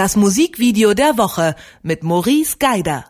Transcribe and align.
Das 0.00 0.16
Musikvideo 0.16 0.94
der 0.94 1.18
Woche 1.18 1.54
mit 1.82 2.02
Maurice 2.04 2.56
Geider. 2.58 3.04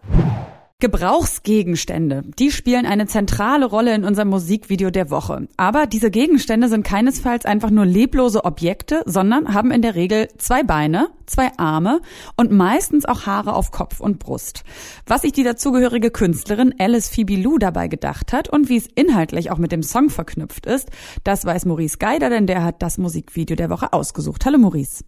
Gebrauchsgegenstände, 0.81 2.25
die 2.36 2.50
spielen 2.50 2.84
eine 2.84 3.07
zentrale 3.07 3.67
Rolle 3.67 3.94
in 3.94 4.05
unserem 4.05 4.31
Musikvideo 4.31 4.91
der 4.91 5.08
Woche. 5.08 5.47
Aber 5.57 5.87
diese 5.87 6.11
Gegenstände 6.11 6.68
sind 6.68 6.84
keinesfalls 6.84 7.47
einfach 7.47 7.71
nur 7.71 7.87
leblose 7.87 8.45
Objekte, 8.45 9.03
sondern 9.07 9.55
haben 9.55 9.71
in 9.71 9.82
der 9.82 9.95
Regel 9.95 10.30
zwei 10.39 10.64
Beine, 10.64 11.11
zwei 11.27 11.57
Arme 11.59 12.00
und 12.37 12.50
meistens 12.50 13.04
auch 13.04 13.25
Haare 13.25 13.54
auf 13.54 13.70
Kopf 13.70 14.00
und 14.00 14.18
Brust. 14.18 14.64
Was 15.07 15.22
sich 15.22 15.30
die 15.30 15.45
dazugehörige 15.45 16.11
Künstlerin 16.11 16.75
Alice 16.80 17.09
Phoebe 17.09 17.36
Lou 17.36 17.59
dabei 17.59 17.86
gedacht 17.86 18.32
hat 18.32 18.48
und 18.48 18.68
wie 18.68 18.79
es 18.79 18.88
inhaltlich 18.88 19.52
auch 19.52 19.59
mit 19.59 19.70
dem 19.70 19.84
Song 19.84 20.11
verknüpft 20.11 20.66
ist, 20.66 20.91
das 21.22 21.45
weiß 21.45 21.66
Maurice 21.66 21.98
Geider, 21.98 22.30
denn 22.30 22.48
der 22.48 22.64
hat 22.64 22.82
das 22.82 22.98
Musikvideo 22.98 23.54
der 23.54 23.70
Woche 23.70 23.93
ausgesucht. 23.93 24.45
Hallo 24.45 24.59
Maurice. 24.59 25.04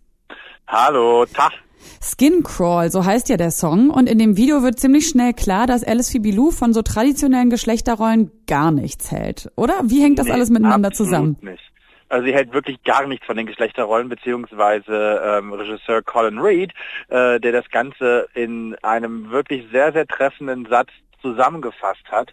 Hallo, 0.69 1.27
Tag. 1.27 1.51
Skin 2.01 2.43
Crawl, 2.43 2.91
so 2.91 3.05
heißt 3.05 3.29
ja 3.29 3.37
der 3.37 3.51
Song. 3.51 3.91
Und 3.91 4.09
in 4.09 4.19
dem 4.19 4.37
Video 4.37 4.63
wird 4.63 4.79
ziemlich 4.79 5.09
schnell 5.09 5.33
klar, 5.33 5.67
dass 5.67 5.85
Alice 5.85 6.11
Fibilou 6.11 6.51
von 6.51 6.73
so 6.73 6.83
traditionellen 6.83 7.51
Geschlechterrollen 7.51 8.31
gar 8.47 8.71
nichts 8.71 9.11
hält. 9.11 9.51
Oder? 9.57 9.75
Wie 9.85 10.03
hängt 10.03 10.19
das 10.19 10.27
nee, 10.27 10.33
alles 10.33 10.51
miteinander 10.51 10.93
zusammen? 10.93 11.37
Nicht. 11.41 11.73
Also 12.09 12.27
sie 12.27 12.35
hält 12.35 12.53
wirklich 12.53 12.83
gar 12.83 13.07
nichts 13.07 13.25
von 13.25 13.39
den 13.39 13.47
Geschlechterrollen, 13.47 14.11
beziehungsweise 14.11 15.23
ähm, 15.25 15.51
Regisseur 15.55 16.03
Colin 16.03 16.39
Reed, 16.39 16.71
äh, 17.09 17.41
der 17.41 17.53
das 17.53 17.71
Ganze 17.71 18.29
in 18.35 18.77
einem 18.83 19.31
wirklich 19.31 19.65
sehr, 19.73 19.95
sehr 19.95 20.07
treffenden 20.07 20.67
Satz 20.67 20.91
zusammengefasst 21.23 22.05
hat. 22.11 22.31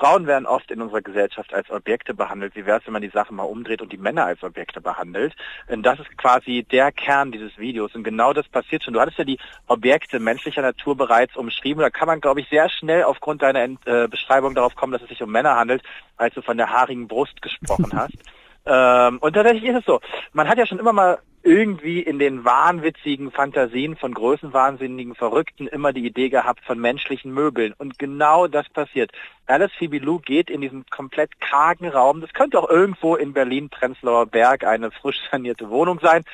Frauen 0.00 0.26
werden 0.26 0.46
oft 0.46 0.70
in 0.70 0.80
unserer 0.80 1.02
Gesellschaft 1.02 1.52
als 1.52 1.70
Objekte 1.70 2.14
behandelt. 2.14 2.56
Wie 2.56 2.64
wäre 2.64 2.78
es, 2.78 2.86
wenn 2.86 2.94
man 2.94 3.02
die 3.02 3.10
Sache 3.10 3.34
mal 3.34 3.42
umdreht 3.42 3.82
und 3.82 3.92
die 3.92 3.98
Männer 3.98 4.24
als 4.24 4.42
Objekte 4.42 4.80
behandelt? 4.80 5.36
Und 5.68 5.82
das 5.82 6.00
ist 6.00 6.16
quasi 6.16 6.66
der 6.70 6.90
Kern 6.90 7.32
dieses 7.32 7.58
Videos. 7.58 7.94
Und 7.94 8.02
genau 8.02 8.32
das 8.32 8.48
passiert 8.48 8.82
schon. 8.82 8.94
Du 8.94 9.00
hattest 9.00 9.18
ja 9.18 9.24
die 9.24 9.38
Objekte 9.66 10.18
menschlicher 10.18 10.62
Natur 10.62 10.96
bereits 10.96 11.36
umschrieben. 11.36 11.82
Da 11.82 11.90
kann 11.90 12.08
man, 12.08 12.22
glaube 12.22 12.40
ich, 12.40 12.48
sehr 12.48 12.70
schnell 12.70 13.02
aufgrund 13.02 13.42
deiner 13.42 13.62
äh, 13.84 14.08
Beschreibung 14.08 14.54
darauf 14.54 14.74
kommen, 14.74 14.94
dass 14.94 15.02
es 15.02 15.10
sich 15.10 15.22
um 15.22 15.30
Männer 15.30 15.56
handelt, 15.56 15.82
als 16.16 16.34
du 16.34 16.40
von 16.40 16.56
der 16.56 16.70
haarigen 16.70 17.06
Brust 17.06 17.42
gesprochen 17.42 17.92
hast. 17.94 18.16
Ähm, 18.64 19.18
und 19.18 19.34
tatsächlich 19.34 19.64
ist 19.64 19.80
es 19.80 19.84
so. 19.84 20.00
Man 20.32 20.48
hat 20.48 20.56
ja 20.56 20.64
schon 20.64 20.78
immer 20.78 20.94
mal 20.94 21.18
irgendwie 21.42 22.00
in 22.00 22.18
den 22.18 22.44
wahnwitzigen 22.44 23.30
Fantasien 23.30 23.96
von 23.96 24.12
größenwahnsinnigen 24.12 25.14
Verrückten 25.14 25.66
immer 25.66 25.92
die 25.92 26.04
Idee 26.04 26.28
gehabt 26.28 26.64
von 26.64 26.78
menschlichen 26.78 27.32
Möbeln. 27.32 27.72
Und 27.78 27.98
genau 27.98 28.46
das 28.46 28.68
passiert. 28.68 29.10
Alice 29.46 29.72
Phoebe 29.78 29.98
Lou 29.98 30.18
geht 30.18 30.50
in 30.50 30.60
diesen 30.60 30.84
komplett 30.90 31.40
kargen 31.40 31.88
Raum. 31.88 32.20
Das 32.20 32.32
könnte 32.34 32.58
auch 32.58 32.68
irgendwo 32.68 33.16
in 33.16 33.32
Berlin-Prenzlauer 33.32 34.26
Berg 34.26 34.64
eine 34.64 34.90
frisch 34.90 35.18
sanierte 35.30 35.70
Wohnung 35.70 35.98
sein. 36.00 36.24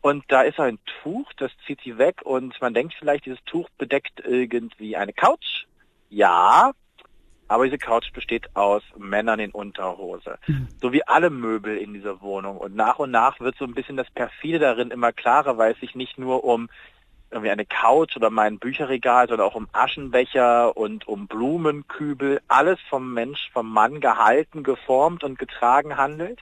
Und 0.00 0.24
da 0.28 0.42
ist 0.42 0.60
ein 0.60 0.78
Tuch, 1.02 1.32
das 1.36 1.50
zieht 1.66 1.80
sie 1.82 1.98
weg 1.98 2.22
und 2.22 2.60
man 2.60 2.74
denkt 2.74 2.94
vielleicht, 2.96 3.26
dieses 3.26 3.42
Tuch 3.44 3.68
bedeckt 3.76 4.22
irgendwie 4.24 4.96
eine 4.96 5.12
Couch. 5.12 5.64
Ja, 6.10 6.70
aber 7.48 7.64
diese 7.64 7.78
Couch 7.78 8.12
besteht 8.12 8.54
aus 8.54 8.82
Männern 8.96 9.40
in 9.40 9.50
Unterhose. 9.50 10.38
Mhm. 10.46 10.68
So 10.80 10.92
wie 10.92 11.06
alle 11.06 11.30
Möbel 11.30 11.76
in 11.76 11.94
dieser 11.94 12.20
Wohnung. 12.20 12.58
Und 12.58 12.74
nach 12.74 12.98
und 12.98 13.10
nach 13.10 13.40
wird 13.40 13.56
so 13.56 13.64
ein 13.64 13.74
bisschen 13.74 13.96
das 13.96 14.10
Perfide 14.10 14.58
darin 14.58 14.90
immer 14.90 15.12
klarer, 15.12 15.58
weil 15.58 15.72
es 15.72 15.80
sich 15.80 15.94
nicht 15.94 16.18
nur 16.18 16.44
um 16.44 16.68
irgendwie 17.30 17.50
eine 17.50 17.66
Couch 17.66 18.16
oder 18.16 18.30
mein 18.30 18.58
Bücherregal, 18.58 19.28
sondern 19.28 19.48
auch 19.48 19.56
um 19.56 19.68
Aschenbecher 19.72 20.76
und 20.76 21.08
um 21.08 21.26
Blumenkübel, 21.26 22.40
alles 22.46 22.78
vom 22.88 23.12
Mensch, 23.12 23.50
vom 23.52 23.68
Mann 23.72 24.00
gehalten, 24.00 24.62
geformt 24.62 25.24
und 25.24 25.38
getragen 25.38 25.96
handelt 25.96 26.40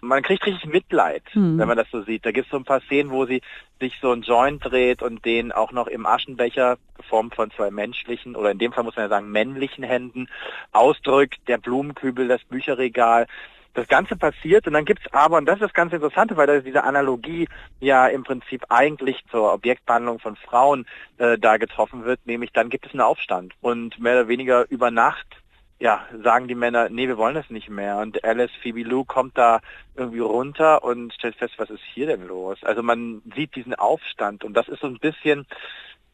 man 0.00 0.22
kriegt 0.22 0.46
richtig 0.46 0.66
Mitleid, 0.66 1.22
mhm. 1.34 1.58
wenn 1.58 1.68
man 1.68 1.76
das 1.76 1.90
so 1.90 2.02
sieht. 2.02 2.24
Da 2.24 2.32
gibt 2.32 2.46
es 2.46 2.50
so 2.50 2.56
ein 2.56 2.64
paar 2.64 2.80
Szenen, 2.82 3.10
wo 3.10 3.26
sie 3.26 3.42
sich 3.80 3.98
so 4.00 4.12
ein 4.12 4.22
Joint 4.22 4.64
dreht 4.64 5.02
und 5.02 5.24
den 5.24 5.52
auch 5.52 5.72
noch 5.72 5.86
im 5.86 6.06
Aschenbecher, 6.06 6.78
geformt 6.96 7.34
von 7.34 7.50
zwei 7.50 7.70
menschlichen, 7.70 8.36
oder 8.36 8.50
in 8.50 8.58
dem 8.58 8.72
Fall 8.72 8.84
muss 8.84 8.96
man 8.96 9.06
ja 9.06 9.08
sagen 9.08 9.30
männlichen 9.30 9.84
Händen, 9.84 10.28
ausdrückt, 10.72 11.40
der 11.48 11.58
Blumenkübel, 11.58 12.28
das 12.28 12.44
Bücherregal. 12.44 13.26
Das 13.72 13.86
Ganze 13.86 14.16
passiert 14.16 14.66
und 14.66 14.72
dann 14.72 14.84
gibt's 14.84 15.06
aber, 15.12 15.36
und 15.36 15.46
das 15.46 15.56
ist 15.56 15.62
das 15.62 15.72
ganz 15.72 15.92
Interessante, 15.92 16.36
weil 16.36 16.48
da 16.48 16.58
diese 16.58 16.82
Analogie 16.82 17.46
ja 17.78 18.08
im 18.08 18.24
Prinzip 18.24 18.64
eigentlich 18.68 19.22
zur 19.30 19.52
Objektbehandlung 19.54 20.18
von 20.18 20.34
Frauen 20.34 20.86
äh, 21.18 21.38
da 21.38 21.56
getroffen 21.56 22.04
wird, 22.04 22.18
nämlich 22.26 22.50
dann 22.52 22.68
gibt 22.68 22.86
es 22.86 22.92
einen 22.92 23.00
Aufstand 23.00 23.54
und 23.60 24.00
mehr 24.00 24.14
oder 24.14 24.28
weniger 24.28 24.68
über 24.70 24.90
Nacht 24.90 25.39
ja, 25.80 26.06
sagen 26.22 26.46
die 26.46 26.54
Männer, 26.54 26.90
nee, 26.90 27.08
wir 27.08 27.16
wollen 27.16 27.34
das 27.34 27.48
nicht 27.48 27.70
mehr. 27.70 27.96
Und 27.96 28.22
Alice 28.22 28.50
Phoebe 28.62 28.82
Lou 28.82 29.04
kommt 29.04 29.38
da 29.38 29.60
irgendwie 29.96 30.20
runter 30.20 30.84
und 30.84 31.12
stellt 31.14 31.36
fest, 31.36 31.54
was 31.56 31.70
ist 31.70 31.82
hier 31.94 32.06
denn 32.06 32.26
los? 32.26 32.58
Also 32.62 32.82
man 32.82 33.22
sieht 33.34 33.56
diesen 33.56 33.74
Aufstand 33.74 34.44
und 34.44 34.52
das 34.52 34.68
ist 34.68 34.80
so 34.80 34.86
ein 34.86 34.98
bisschen, 34.98 35.46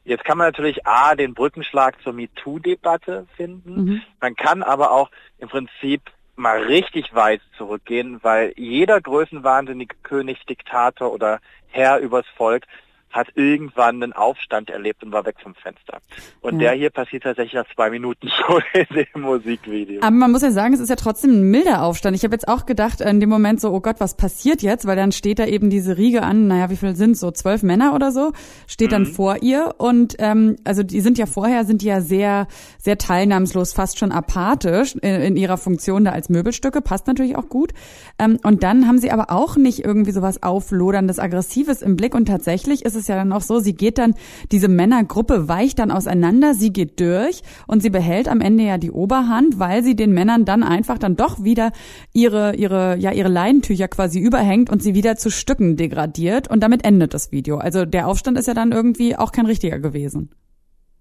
jetzt 0.04 0.24
kann 0.24 0.38
man 0.38 0.46
natürlich 0.46 0.86
A, 0.86 1.16
den 1.16 1.34
Brückenschlag 1.34 2.00
zur 2.02 2.12
MeToo-Debatte 2.12 3.26
finden. 3.36 3.84
Mhm. 3.84 4.02
Man 4.20 4.36
kann 4.36 4.62
aber 4.62 4.92
auch 4.92 5.10
im 5.38 5.48
Prinzip 5.48 6.00
mal 6.36 6.62
richtig 6.62 7.12
weit 7.14 7.40
zurückgehen, 7.56 8.20
weil 8.22 8.52
jeder 8.56 9.00
größenwahnsinnige 9.00 9.96
König, 10.04 10.46
Diktator 10.46 11.12
oder 11.12 11.40
Herr 11.68 11.98
übers 11.98 12.26
Volk 12.36 12.66
hat 13.10 13.28
irgendwann 13.34 14.02
einen 14.02 14.12
Aufstand 14.12 14.70
erlebt 14.70 15.02
und 15.02 15.12
war 15.12 15.24
weg 15.24 15.36
vom 15.42 15.54
Fenster. 15.54 15.98
Und 16.40 16.60
ja. 16.60 16.70
der 16.70 16.78
hier 16.78 16.90
passiert 16.90 17.22
tatsächlich 17.22 17.54
nach 17.54 17.66
zwei 17.74 17.90
Minuten 17.90 18.28
schon 18.46 18.62
in 18.74 18.86
dem 18.94 19.22
Musikvideo. 19.22 20.02
Aber 20.02 20.10
man 20.10 20.32
muss 20.32 20.42
ja 20.42 20.50
sagen, 20.50 20.74
es 20.74 20.80
ist 20.80 20.90
ja 20.90 20.96
trotzdem 20.96 21.30
ein 21.32 21.50
milder 21.50 21.82
Aufstand. 21.82 22.16
Ich 22.16 22.24
habe 22.24 22.34
jetzt 22.34 22.48
auch 22.48 22.66
gedacht 22.66 23.00
in 23.00 23.20
dem 23.20 23.28
Moment 23.28 23.60
so, 23.60 23.72
oh 23.72 23.80
Gott, 23.80 23.96
was 23.98 24.16
passiert 24.16 24.62
jetzt? 24.62 24.86
Weil 24.86 24.96
dann 24.96 25.12
steht 25.12 25.38
da 25.38 25.46
eben 25.46 25.70
diese 25.70 25.96
Riege 25.96 26.22
an, 26.22 26.46
naja, 26.48 26.70
wie 26.70 26.76
viel 26.76 26.96
sind 26.96 27.16
so? 27.16 27.30
Zwölf 27.30 27.62
Männer 27.62 27.94
oder 27.94 28.12
so, 28.12 28.32
steht 28.66 28.92
dann 28.92 29.02
mhm. 29.02 29.12
vor 29.12 29.42
ihr. 29.42 29.74
Und 29.78 30.16
ähm, 30.18 30.56
also 30.64 30.82
die 30.82 31.00
sind 31.00 31.18
ja 31.18 31.26
vorher, 31.26 31.64
sind 31.64 31.82
die 31.82 31.86
ja 31.86 32.00
sehr, 32.00 32.48
sehr 32.78 32.98
teilnahmslos, 32.98 33.72
fast 33.72 33.98
schon 33.98 34.12
apathisch 34.12 34.94
in, 34.96 35.14
in 35.20 35.36
ihrer 35.36 35.56
Funktion 35.56 36.04
da 36.04 36.12
als 36.12 36.28
Möbelstücke. 36.28 36.82
Passt 36.82 37.06
natürlich 37.06 37.36
auch 37.36 37.48
gut. 37.48 37.72
Ähm, 38.18 38.38
und 38.42 38.62
dann 38.62 38.86
haben 38.86 38.98
sie 38.98 39.10
aber 39.10 39.30
auch 39.30 39.56
nicht 39.56 39.84
irgendwie 39.84 40.12
sowas 40.12 40.42
Aufloderndes, 40.42 41.18
Aggressives 41.18 41.82
im 41.82 41.96
Blick. 41.96 42.14
Und 42.14 42.26
tatsächlich 42.26 42.84
ist 42.84 42.95
es 42.96 43.08
ja 43.08 43.16
dann 43.16 43.32
auch 43.32 43.42
so, 43.42 43.58
sie 43.60 43.74
geht 43.74 43.98
dann, 43.98 44.14
diese 44.50 44.68
Männergruppe 44.68 45.48
weicht 45.48 45.78
dann 45.78 45.90
auseinander, 45.90 46.54
sie 46.54 46.72
geht 46.72 47.00
durch 47.00 47.42
und 47.66 47.82
sie 47.82 47.90
behält 47.90 48.28
am 48.28 48.40
Ende 48.40 48.64
ja 48.64 48.78
die 48.78 48.90
Oberhand, 48.90 49.58
weil 49.58 49.84
sie 49.84 49.94
den 49.94 50.12
Männern 50.12 50.44
dann 50.44 50.62
einfach 50.62 50.98
dann 50.98 51.16
doch 51.16 51.44
wieder 51.44 51.72
ihre, 52.12 52.56
ihre, 52.56 52.96
ja, 52.98 53.12
ihre 53.12 53.28
Leinentücher 53.28 53.88
quasi 53.88 54.18
überhängt 54.18 54.70
und 54.70 54.82
sie 54.82 54.94
wieder 54.94 55.16
zu 55.16 55.30
Stücken 55.30 55.76
degradiert 55.76 56.48
und 56.48 56.62
damit 56.62 56.84
endet 56.84 57.14
das 57.14 57.32
Video. 57.32 57.58
Also 57.58 57.84
der 57.84 58.08
Aufstand 58.08 58.38
ist 58.38 58.46
ja 58.46 58.54
dann 58.54 58.72
irgendwie 58.72 59.16
auch 59.16 59.32
kein 59.32 59.46
richtiger 59.46 59.78
gewesen. 59.78 60.30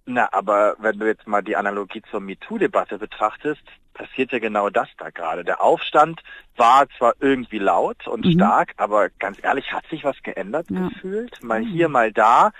Na, 0.06 0.30
aber 0.32 0.76
wenn 0.80 1.00
du 1.00 1.08
jetzt 1.08 1.28
mal 1.28 1.42
die 1.42 1.56
Analogie 1.56 2.04
zur 2.12 2.20
MeToo-Debatte 2.20 3.00
betrachtest, 3.00 3.64
passiert 3.94 4.32
ja 4.32 4.40
genau 4.40 4.70
das 4.70 4.88
da 4.98 5.10
gerade. 5.10 5.44
Der 5.44 5.64
Aufstand 5.64 6.22
war 6.58 6.88
zwar 6.98 7.16
irgendwie 7.20 7.58
laut 7.58 8.08
und 8.08 8.26
mhm. 8.26 8.34
stark, 8.34 8.74
aber 8.78 9.10
ganz 9.10 9.40
ehrlich, 9.42 9.74
hat 9.74 9.88
sich 9.88 10.04
was 10.04 10.22
geändert 10.22 10.68
ja. 10.70 10.90
gefühlt? 10.90 11.42
Mal 11.44 11.62
mhm. 11.62 11.68
hier, 11.68 11.90
mal 11.90 12.12
da. 12.12 12.52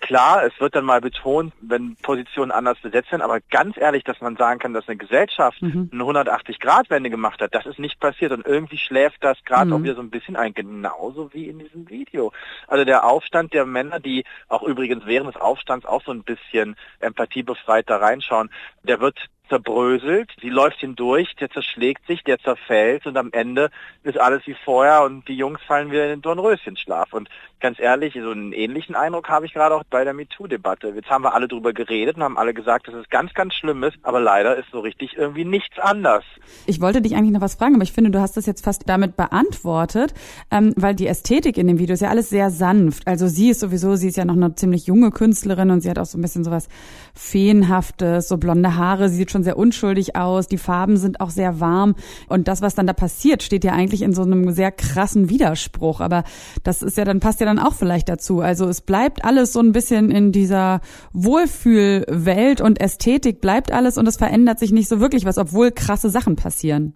Klar, 0.00 0.44
es 0.44 0.58
wird 0.60 0.76
dann 0.76 0.84
mal 0.84 1.00
betont, 1.00 1.52
wenn 1.60 1.96
Positionen 1.96 2.52
anders 2.52 2.78
besetzt 2.80 3.10
werden, 3.10 3.22
aber 3.22 3.40
ganz 3.40 3.76
ehrlich, 3.76 4.04
dass 4.04 4.20
man 4.20 4.36
sagen 4.36 4.60
kann, 4.60 4.72
dass 4.72 4.88
eine 4.88 4.96
Gesellschaft 4.96 5.60
mhm. 5.60 5.90
eine 5.92 6.02
180-Grad-Wende 6.02 7.10
gemacht 7.10 7.40
hat, 7.40 7.54
das 7.54 7.66
ist 7.66 7.78
nicht 7.78 7.98
passiert 7.98 8.32
und 8.32 8.46
irgendwie 8.46 8.78
schläft 8.78 9.24
das 9.24 9.36
gerade 9.44 9.66
mhm. 9.66 9.72
auch 9.72 9.82
wieder 9.82 9.94
so 9.96 10.00
ein 10.00 10.10
bisschen 10.10 10.36
ein, 10.36 10.54
genauso 10.54 11.32
wie 11.34 11.48
in 11.48 11.58
diesem 11.58 11.88
Video. 11.88 12.32
Also 12.68 12.84
der 12.84 13.04
Aufstand 13.04 13.52
der 13.54 13.66
Männer, 13.66 13.98
die 13.98 14.24
auch 14.48 14.62
übrigens 14.62 15.04
während 15.06 15.34
des 15.34 15.40
Aufstands 15.40 15.84
auch 15.84 16.04
so 16.04 16.12
ein 16.12 16.22
bisschen 16.22 16.76
empathiebefreit 17.00 17.90
da 17.90 17.96
reinschauen, 17.96 18.50
der 18.84 19.00
wird 19.00 19.18
zerbröselt, 19.48 20.30
sie 20.40 20.50
läuft 20.50 20.78
hindurch, 20.78 21.34
der 21.36 21.50
zerschlägt 21.50 22.06
sich, 22.06 22.22
der 22.24 22.38
zerfällt 22.38 23.06
und 23.06 23.16
am 23.16 23.30
Ende 23.32 23.70
ist 24.02 24.18
alles 24.18 24.46
wie 24.46 24.56
vorher 24.64 25.02
und 25.04 25.26
die 25.28 25.36
Jungs 25.36 25.60
fallen 25.66 25.90
wieder 25.90 26.04
in 26.04 26.10
den 26.10 26.22
Dornröschenschlaf. 26.22 27.12
Und 27.12 27.28
ganz 27.60 27.78
ehrlich, 27.80 28.14
so 28.14 28.30
einen 28.30 28.52
ähnlichen 28.52 28.94
Eindruck 28.94 29.28
habe 29.28 29.46
ich 29.46 29.54
gerade 29.54 29.74
auch 29.74 29.84
bei 29.90 30.04
der 30.04 30.14
MeToo-Debatte. 30.14 30.92
Jetzt 30.94 31.10
haben 31.10 31.24
wir 31.24 31.34
alle 31.34 31.48
drüber 31.48 31.72
geredet 31.72 32.16
und 32.16 32.22
haben 32.22 32.38
alle 32.38 32.54
gesagt, 32.54 32.88
dass 32.88 32.94
es 32.94 33.08
ganz, 33.08 33.34
ganz 33.34 33.54
schlimm 33.54 33.82
ist, 33.82 33.98
aber 34.02 34.20
leider 34.20 34.56
ist 34.56 34.70
so 34.70 34.80
richtig 34.80 35.16
irgendwie 35.16 35.44
nichts 35.44 35.78
anders. 35.78 36.24
Ich 36.66 36.80
wollte 36.80 37.02
dich 37.02 37.14
eigentlich 37.14 37.32
noch 37.32 37.40
was 37.40 37.56
fragen, 37.56 37.74
aber 37.74 37.84
ich 37.84 37.92
finde, 37.92 38.10
du 38.10 38.20
hast 38.20 38.36
das 38.36 38.46
jetzt 38.46 38.64
fast 38.64 38.88
damit 38.88 39.16
beantwortet, 39.16 40.14
ähm, 40.50 40.72
weil 40.76 40.94
die 40.94 41.06
Ästhetik 41.06 41.58
in 41.58 41.66
dem 41.66 41.78
Video 41.78 41.94
ist 41.94 42.00
ja 42.00 42.10
alles 42.10 42.30
sehr 42.30 42.50
sanft. 42.50 43.06
Also 43.06 43.26
sie 43.26 43.50
ist 43.50 43.60
sowieso, 43.60 43.96
sie 43.96 44.08
ist 44.08 44.16
ja 44.16 44.24
noch 44.24 44.36
eine 44.36 44.54
ziemlich 44.54 44.86
junge 44.86 45.10
Künstlerin 45.10 45.70
und 45.70 45.80
sie 45.80 45.90
hat 45.90 45.98
auch 45.98 46.06
so 46.06 46.18
ein 46.18 46.22
bisschen 46.22 46.44
sowas 46.44 46.68
Feenhaftes, 47.14 48.28
so 48.28 48.36
blonde 48.36 48.76
Haare, 48.76 49.08
sie 49.08 49.16
sieht 49.16 49.30
schon 49.30 49.37
sehr 49.42 49.56
unschuldig 49.56 50.16
aus, 50.16 50.46
die 50.46 50.58
Farben 50.58 50.96
sind 50.96 51.20
auch 51.20 51.30
sehr 51.30 51.60
warm 51.60 51.94
und 52.28 52.48
das, 52.48 52.62
was 52.62 52.74
dann 52.74 52.86
da 52.86 52.92
passiert, 52.92 53.42
steht 53.42 53.64
ja 53.64 53.72
eigentlich 53.72 54.02
in 54.02 54.12
so 54.12 54.22
einem 54.22 54.52
sehr 54.52 54.72
krassen 54.72 55.30
Widerspruch, 55.30 56.00
aber 56.00 56.24
das 56.62 56.82
ist 56.82 56.96
ja 56.96 57.04
dann, 57.04 57.20
passt 57.20 57.40
ja 57.40 57.46
dann 57.46 57.58
auch 57.58 57.74
vielleicht 57.74 58.08
dazu. 58.08 58.40
Also 58.40 58.66
es 58.68 58.80
bleibt 58.80 59.24
alles 59.24 59.52
so 59.52 59.60
ein 59.60 59.72
bisschen 59.72 60.10
in 60.10 60.32
dieser 60.32 60.80
Wohlfühlwelt 61.12 62.60
und 62.60 62.80
Ästhetik 62.80 63.40
bleibt 63.40 63.72
alles 63.72 63.98
und 63.98 64.06
es 64.06 64.16
verändert 64.16 64.58
sich 64.58 64.72
nicht 64.72 64.88
so 64.88 65.00
wirklich 65.00 65.24
was, 65.24 65.38
obwohl 65.38 65.70
krasse 65.70 66.10
Sachen 66.10 66.36
passieren. 66.36 66.94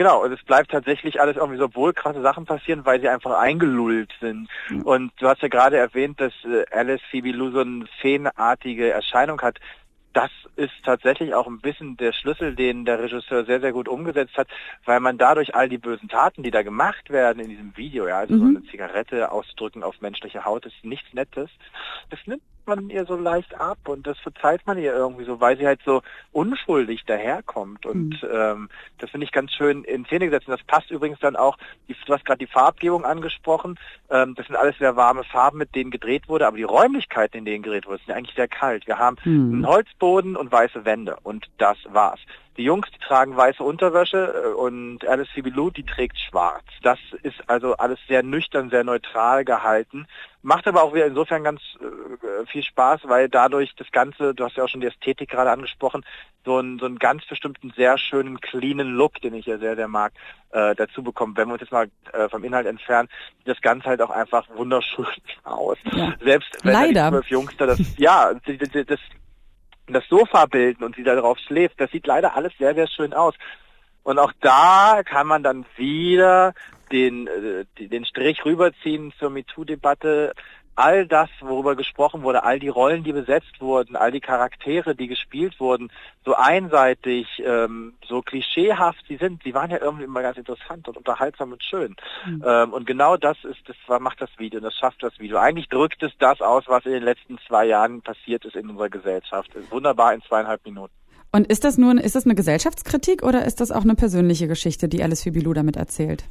Genau, 0.00 0.24
und 0.24 0.32
es 0.32 0.42
bleibt 0.44 0.70
tatsächlich 0.70 1.20
alles 1.20 1.36
irgendwie 1.36 1.58
so, 1.58 1.64
obwohl 1.64 1.92
krasse 1.92 2.22
Sachen 2.22 2.46
passieren, 2.46 2.86
weil 2.86 3.02
sie 3.02 3.08
einfach 3.10 3.38
eingelullt 3.38 4.10
sind. 4.18 4.48
Mhm. 4.70 4.82
Und 4.82 5.12
du 5.18 5.28
hast 5.28 5.42
ja 5.42 5.48
gerade 5.48 5.76
erwähnt, 5.76 6.18
dass 6.18 6.32
äh, 6.44 6.64
Alice 6.70 7.02
Phoebe 7.10 7.32
Lou 7.32 7.50
so 7.50 7.60
eine 7.60 7.84
feenartige 8.00 8.90
Erscheinung 8.90 9.42
hat 9.42 9.58
das 10.12 10.30
ist 10.56 10.72
tatsächlich 10.84 11.34
auch 11.34 11.46
ein 11.46 11.60
bisschen 11.60 11.96
der 11.96 12.12
Schlüssel, 12.12 12.54
den 12.54 12.84
der 12.84 13.00
Regisseur 13.00 13.44
sehr, 13.44 13.60
sehr 13.60 13.72
gut 13.72 13.88
umgesetzt 13.88 14.36
hat, 14.36 14.48
weil 14.84 15.00
man 15.00 15.18
dadurch 15.18 15.54
all 15.54 15.68
die 15.68 15.78
bösen 15.78 16.08
Taten, 16.08 16.42
die 16.42 16.50
da 16.50 16.62
gemacht 16.62 17.10
werden 17.10 17.40
in 17.40 17.48
diesem 17.48 17.76
Video, 17.76 18.08
ja, 18.08 18.18
also 18.18 18.34
mhm. 18.34 18.38
so 18.38 18.44
eine 18.44 18.62
Zigarette 18.70 19.30
ausdrücken 19.30 19.82
auf 19.82 20.00
menschliche 20.00 20.44
Haut, 20.44 20.66
ist 20.66 20.84
nichts 20.84 21.12
Nettes. 21.12 21.50
Das 22.10 22.18
nimmt 22.26 22.42
man 22.66 22.90
ihr 22.90 23.04
so 23.04 23.16
leicht 23.16 23.54
ab 23.58 23.78
und 23.86 24.06
das 24.06 24.18
verzeiht 24.18 24.66
man 24.66 24.78
ihr 24.78 24.92
irgendwie 24.92 25.24
so, 25.24 25.40
weil 25.40 25.56
sie 25.58 25.66
halt 25.66 25.80
so 25.84 26.02
unschuldig 26.32 27.04
daherkommt. 27.06 27.86
Und 27.86 28.22
mhm. 28.22 28.28
ähm, 28.32 28.68
das 28.98 29.10
finde 29.10 29.24
ich 29.24 29.32
ganz 29.32 29.52
schön 29.52 29.84
in 29.84 30.04
Szene 30.06 30.26
gesetzt. 30.26 30.48
Und 30.48 30.58
das 30.58 30.66
passt 30.66 30.90
übrigens 30.90 31.20
dann 31.20 31.36
auch, 31.36 31.56
du 31.88 32.14
hast 32.14 32.24
gerade 32.24 32.44
die 32.44 32.50
Farbgebung 32.50 33.04
angesprochen. 33.04 33.78
Ähm, 34.10 34.34
das 34.34 34.46
sind 34.46 34.56
alles 34.56 34.76
sehr 34.78 34.96
warme 34.96 35.24
Farben, 35.24 35.58
mit 35.58 35.74
denen 35.74 35.90
gedreht 35.90 36.28
wurde, 36.28 36.46
aber 36.46 36.56
die 36.56 36.62
Räumlichkeiten, 36.62 37.38
in 37.38 37.44
denen 37.44 37.62
gedreht 37.62 37.86
wurde, 37.86 38.02
sind 38.04 38.14
eigentlich 38.14 38.36
sehr 38.36 38.48
kalt. 38.48 38.86
Wir 38.86 38.98
haben 38.98 39.16
mhm. 39.24 39.52
einen 39.54 39.66
Holzboden 39.66 40.36
und 40.36 40.50
weiße 40.50 40.84
Wände 40.84 41.16
und 41.22 41.46
das 41.58 41.78
war's. 41.88 42.20
Die 42.56 42.64
Jungs, 42.64 42.88
die 42.90 42.98
tragen 42.98 43.36
weiße 43.36 43.62
Unterwäsche 43.62 44.34
äh, 44.44 44.48
und 44.52 45.06
Alice 45.06 45.28
Fibilou, 45.30 45.70
die 45.70 45.84
trägt 45.84 46.18
schwarz. 46.18 46.64
Das 46.82 46.98
ist 47.22 47.36
also 47.46 47.76
alles 47.76 47.98
sehr 48.08 48.22
nüchtern, 48.22 48.70
sehr 48.70 48.84
neutral 48.84 49.44
gehalten. 49.44 50.06
Macht 50.42 50.66
aber 50.66 50.82
auch 50.82 50.94
wieder 50.94 51.06
insofern 51.06 51.44
ganz 51.44 51.60
äh, 51.80 52.46
viel 52.46 52.62
Spaß, 52.62 53.02
weil 53.04 53.28
dadurch 53.28 53.74
das 53.76 53.90
Ganze, 53.92 54.34
du 54.34 54.44
hast 54.44 54.56
ja 54.56 54.64
auch 54.64 54.68
schon 54.68 54.80
die 54.80 54.86
Ästhetik 54.86 55.30
gerade 55.30 55.50
angesprochen, 55.50 56.04
so 56.44 56.56
einen, 56.56 56.78
so 56.78 56.86
einen 56.86 56.98
ganz 56.98 57.26
bestimmten 57.26 57.72
sehr 57.76 57.98
schönen, 57.98 58.40
cleanen 58.40 58.94
Look, 58.94 59.20
den 59.20 59.34
ich 59.34 59.46
ja 59.46 59.58
sehr, 59.58 59.76
sehr 59.76 59.88
mag, 59.88 60.12
äh, 60.52 60.74
dazu 60.74 61.02
bekommt. 61.02 61.36
Wenn 61.36 61.48
wir 61.48 61.52
uns 61.54 61.60
jetzt 61.60 61.72
mal 61.72 61.88
äh, 62.12 62.28
vom 62.28 62.42
Inhalt 62.44 62.66
entfernen, 62.66 63.08
sieht 63.38 63.48
das 63.48 63.60
Ganze 63.60 63.86
halt 63.86 64.00
auch 64.02 64.10
einfach 64.10 64.46
wunderschön 64.54 65.06
aus. 65.44 65.76
Ja. 65.92 66.14
Selbst 66.22 66.48
wenn 66.62 66.72
Leider. 66.72 67.04
die 67.04 67.10
zwölf 67.10 67.26
Jungs 67.28 67.56
da 67.58 67.66
das, 67.66 67.80
ja, 67.98 68.32
das, 68.86 68.98
das 69.92 70.00
das 70.00 70.08
Sofa 70.08 70.46
bilden 70.46 70.84
und 70.84 70.96
sie 70.96 71.02
darauf 71.02 71.38
schläft. 71.38 71.80
Das 71.80 71.90
sieht 71.90 72.06
leider 72.06 72.36
alles 72.36 72.52
sehr, 72.58 72.74
sehr 72.74 72.88
schön 72.88 73.12
aus. 73.12 73.34
Und 74.02 74.18
auch 74.18 74.32
da 74.40 75.02
kann 75.04 75.26
man 75.26 75.42
dann 75.42 75.66
wieder 75.76 76.54
den, 76.90 77.26
äh, 77.26 77.64
den 77.78 78.04
Strich 78.04 78.44
rüberziehen 78.44 79.12
zur 79.18 79.30
MeToo-Debatte 79.30 80.32
all 80.80 81.06
das, 81.06 81.28
worüber 81.40 81.76
gesprochen 81.76 82.22
wurde, 82.22 82.42
all 82.42 82.58
die 82.58 82.68
Rollen, 82.68 83.04
die 83.04 83.12
besetzt 83.12 83.60
wurden, 83.60 83.96
all 83.96 84.10
die 84.10 84.20
Charaktere, 84.20 84.94
die 84.94 85.08
gespielt 85.08 85.60
wurden, 85.60 85.90
so 86.24 86.34
einseitig, 86.34 87.26
ähm, 87.44 87.94
so 88.06 88.22
klischeehaft 88.22 89.04
sie 89.06 89.16
sind, 89.16 89.42
sie 89.42 89.54
waren 89.54 89.70
ja 89.70 89.78
irgendwie 89.80 90.04
immer 90.04 90.22
ganz 90.22 90.38
interessant 90.38 90.88
und 90.88 90.96
unterhaltsam 90.96 91.52
und 91.52 91.62
schön. 91.62 91.96
Mhm. 92.26 92.44
Ähm, 92.46 92.72
und 92.72 92.86
genau 92.86 93.16
das 93.16 93.36
ist, 93.44 93.60
das 93.66 94.00
macht 94.00 94.20
das 94.20 94.30
Video, 94.38 94.60
das 94.60 94.74
schafft 94.74 95.02
das 95.02 95.18
Video. 95.18 95.36
Eigentlich 95.38 95.68
drückt 95.68 96.02
es 96.02 96.12
das 96.18 96.40
aus, 96.40 96.64
was 96.66 96.84
in 96.86 96.92
den 96.92 97.02
letzten 97.02 97.38
zwei 97.46 97.66
Jahren 97.66 98.02
passiert 98.02 98.44
ist 98.44 98.56
in 98.56 98.70
unserer 98.70 98.88
Gesellschaft. 98.88 99.50
Wunderbar 99.70 100.14
in 100.14 100.22
zweieinhalb 100.22 100.64
Minuten. 100.64 100.94
Und 101.32 101.46
ist 101.46 101.64
das 101.64 101.78
nur, 101.78 101.92
ist 102.02 102.16
das 102.16 102.24
eine 102.24 102.34
Gesellschaftskritik 102.34 103.22
oder 103.22 103.44
ist 103.44 103.60
das 103.60 103.70
auch 103.70 103.82
eine 103.82 103.94
persönliche 103.94 104.48
Geschichte, 104.48 104.88
die 104.88 105.02
Alice 105.02 105.22
Fibilou 105.22 105.52
damit 105.52 105.76
erzählt? 105.76 106.24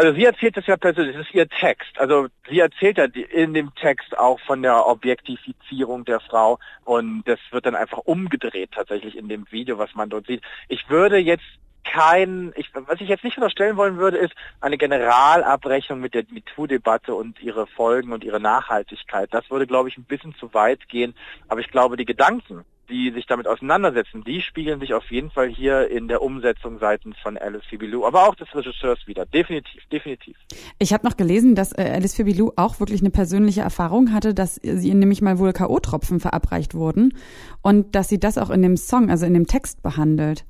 Also 0.00 0.14
sie 0.14 0.24
erzählt 0.24 0.56
es 0.56 0.66
ja 0.66 0.78
persönlich, 0.78 1.14
es 1.14 1.26
ist 1.26 1.34
ihr 1.34 1.46
Text. 1.46 1.98
Also 1.98 2.28
sie 2.48 2.60
erzählt 2.60 2.96
ja 2.96 3.04
in 3.04 3.52
dem 3.52 3.74
Text 3.74 4.16
auch 4.16 4.40
von 4.40 4.62
der 4.62 4.86
Objektifizierung 4.86 6.06
der 6.06 6.20
Frau 6.20 6.58
und 6.86 7.22
das 7.26 7.38
wird 7.50 7.66
dann 7.66 7.74
einfach 7.74 7.98
umgedreht 7.98 8.70
tatsächlich 8.72 9.14
in 9.14 9.28
dem 9.28 9.44
Video, 9.52 9.76
was 9.76 9.94
man 9.94 10.08
dort 10.08 10.26
sieht. 10.26 10.40
Ich 10.68 10.88
würde 10.88 11.18
jetzt 11.18 11.44
kein, 11.84 12.54
ich, 12.56 12.70
was 12.72 12.98
ich 13.02 13.10
jetzt 13.10 13.24
nicht 13.24 13.36
unterstellen 13.36 13.76
wollen 13.76 13.98
würde, 13.98 14.16
ist 14.16 14.32
eine 14.62 14.78
Generalabrechnung 14.78 16.00
mit 16.00 16.14
der 16.14 16.24
MeToo-Debatte 16.30 17.14
und 17.14 17.38
ihre 17.42 17.66
Folgen 17.66 18.12
und 18.12 18.24
ihre 18.24 18.40
Nachhaltigkeit. 18.40 19.28
Das 19.34 19.50
würde, 19.50 19.66
glaube 19.66 19.90
ich, 19.90 19.98
ein 19.98 20.04
bisschen 20.04 20.34
zu 20.36 20.54
weit 20.54 20.88
gehen. 20.88 21.14
Aber 21.48 21.60
ich 21.60 21.70
glaube, 21.70 21.98
die 21.98 22.06
Gedanken, 22.06 22.64
die 22.90 23.10
sich 23.12 23.26
damit 23.26 23.46
auseinandersetzen, 23.46 24.24
die 24.24 24.42
spiegeln 24.42 24.80
sich 24.80 24.92
auf 24.92 25.10
jeden 25.10 25.30
Fall 25.30 25.48
hier 25.48 25.90
in 25.90 26.08
der 26.08 26.22
Umsetzung 26.22 26.78
seitens 26.78 27.16
von 27.22 27.38
Alice 27.38 27.64
Fibilou, 27.68 28.04
aber 28.04 28.28
auch 28.28 28.34
des 28.34 28.54
Regisseurs 28.54 28.98
wieder. 29.06 29.24
Definitiv, 29.26 29.82
definitiv. 29.90 30.36
Ich 30.78 30.92
habe 30.92 31.06
noch 31.06 31.16
gelesen, 31.16 31.54
dass 31.54 31.72
äh, 31.72 31.90
Alice 31.94 32.16
Fibilou 32.16 32.52
auch 32.56 32.80
wirklich 32.80 33.00
eine 33.00 33.10
persönliche 33.10 33.62
Erfahrung 33.62 34.12
hatte, 34.12 34.34
dass 34.34 34.56
sie 34.56 34.94
nämlich 34.94 35.22
mal 35.22 35.38
wohl 35.38 35.52
K.O.-Tropfen 35.52 36.20
verabreicht 36.20 36.74
wurden 36.74 37.14
und 37.62 37.94
dass 37.94 38.08
sie 38.08 38.18
das 38.18 38.36
auch 38.36 38.50
in 38.50 38.62
dem 38.62 38.76
Song, 38.76 39.10
also 39.10 39.24
in 39.24 39.34
dem 39.34 39.46
Text 39.46 39.82
behandelt. 39.82 40.44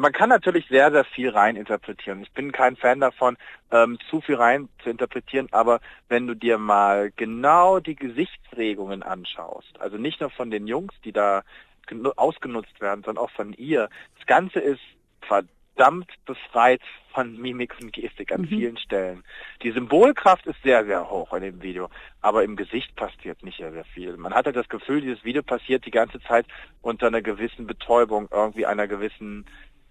Man 0.00 0.12
kann 0.12 0.28
natürlich 0.28 0.66
sehr, 0.68 0.90
sehr 0.90 1.04
viel 1.04 1.28
rein 1.30 1.54
interpretieren. 1.54 2.22
Ich 2.22 2.32
bin 2.32 2.50
kein 2.50 2.74
Fan 2.74 2.98
davon, 2.98 3.36
ähm, 3.70 3.96
zu 4.10 4.20
viel 4.20 4.34
rein 4.34 4.68
zu 4.82 4.90
interpretieren, 4.90 5.46
aber 5.52 5.80
wenn 6.08 6.26
du 6.26 6.34
dir 6.34 6.58
mal 6.58 7.12
genau 7.14 7.78
die 7.78 7.94
Gesichtsregungen 7.94 9.04
anschaust, 9.04 9.80
also 9.80 9.96
nicht 9.96 10.20
nur 10.20 10.30
von 10.30 10.50
den 10.50 10.66
Jungs, 10.66 10.92
die 11.04 11.12
da 11.12 11.42
ausgenutzt 12.16 12.80
werden, 12.80 13.04
sondern 13.04 13.22
auch 13.24 13.30
von 13.30 13.52
ihr, 13.52 13.88
das 14.18 14.26
Ganze 14.26 14.58
ist 14.58 14.80
verdammt 15.20 16.10
befreit 16.24 16.80
von 17.12 17.40
Mimik 17.40 17.76
und 17.80 17.92
Gestik 17.92 18.32
an 18.32 18.40
mhm. 18.40 18.48
vielen 18.48 18.76
Stellen. 18.78 19.22
Die 19.62 19.70
Symbolkraft 19.70 20.44
ist 20.46 20.60
sehr, 20.64 20.84
sehr 20.86 21.08
hoch 21.08 21.32
in 21.34 21.42
dem 21.42 21.62
Video, 21.62 21.88
aber 22.20 22.42
im 22.42 22.56
Gesicht 22.56 22.96
passiert 22.96 23.44
nicht 23.44 23.58
sehr, 23.58 23.70
sehr 23.70 23.84
viel. 23.84 24.16
Man 24.16 24.34
hat 24.34 24.46
halt 24.46 24.56
das 24.56 24.68
Gefühl, 24.68 25.02
dieses 25.02 25.22
Video 25.22 25.44
passiert 25.44 25.86
die 25.86 25.92
ganze 25.92 26.20
Zeit 26.22 26.46
unter 26.82 27.06
einer 27.06 27.22
gewissen 27.22 27.68
Betäubung, 27.68 28.28
irgendwie 28.32 28.66
einer 28.66 28.88
gewissen 28.88 29.46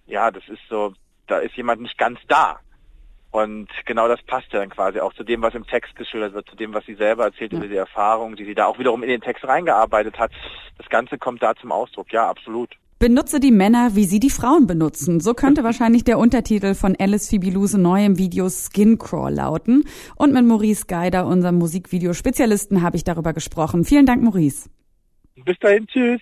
ja, 0.06 0.32
das 0.32 0.44
ist 0.48 0.62
so, 0.70 0.94
da 1.28 1.40
ist 1.40 1.56
jemand 1.56 1.82
nicht 1.82 1.98
ganz 1.98 2.20
da. 2.28 2.60
Und 3.32 3.68
genau 3.86 4.08
das 4.08 4.22
passt 4.22 4.54
ja 4.54 4.60
dann 4.60 4.70
quasi 4.70 5.00
auch 5.00 5.12
zu 5.14 5.24
dem, 5.24 5.42
was 5.42 5.56
im 5.56 5.66
Text 5.66 5.96
geschildert 5.96 6.36
wird, 6.36 6.48
zu 6.48 6.56
dem, 6.56 6.72
was 6.74 6.86
sie 6.86 6.94
selber 6.94 7.24
erzählt 7.26 7.52
ja. 7.52 7.58
über 7.58 7.68
die 7.68 7.76
Erfahrung, 7.76 8.36
die 8.36 8.46
sie 8.46 8.54
da 8.54 8.68
auch 8.68 8.78
wiederum 8.78 9.02
in 9.02 9.10
den 9.10 9.22
Text 9.22 9.44
reingearbeitet 9.44 10.20
hat. 10.20 10.32
Das 10.78 10.88
Ganze 10.90 11.18
kommt 11.18 11.42
da 11.42 11.56
zum 11.56 11.72
Ausdruck, 11.72 12.14
ja, 12.14 12.30
absolut. 12.30 12.70
Benutze 13.00 13.40
die 13.40 13.52
Männer, 13.52 13.96
wie 13.96 14.06
sie 14.06 14.20
die 14.20 14.30
Frauen 14.30 14.68
benutzen. 14.68 15.20
So 15.20 15.34
könnte 15.34 15.64
wahrscheinlich 15.66 16.04
der 16.04 16.20
Untertitel 16.20 16.76
von 16.76 16.96
Alice 17.00 17.28
Fibiluse 17.28 17.82
neuem 17.82 18.20
Video 18.20 18.50
Skin 18.50 19.00
Crawl 19.00 19.34
lauten. 19.34 19.86
Und 20.16 20.32
mit 20.32 20.46
Maurice 20.46 20.86
Geider, 20.86 21.26
unserem 21.26 21.58
Musikvideospezialisten, 21.58 22.84
habe 22.84 22.98
ich 22.98 23.04
darüber 23.04 23.34
gesprochen. 23.34 23.84
Vielen 23.84 24.06
Dank, 24.06 24.22
Maurice. 24.22 24.70
Bis 25.44 25.58
dahin, 25.60 25.88
tschüss. 25.88 26.22